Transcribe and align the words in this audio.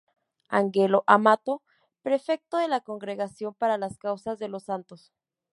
Angelo 0.49 1.03
Amato, 1.05 1.61
prefecto 2.01 2.57
de 2.57 2.67
la 2.67 2.79
Congregación 2.81 3.53
para 3.53 3.77
las 3.77 3.99
Causas 3.99 4.39
de 4.39 4.47
los 4.47 4.63
Santos. 4.63 5.13